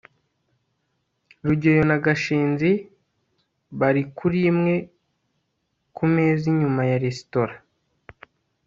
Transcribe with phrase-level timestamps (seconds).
[1.45, 2.71] rugeyo na gashinzi
[3.79, 4.75] bari kuri imwe
[5.97, 7.55] kumeza inyuma ya resitora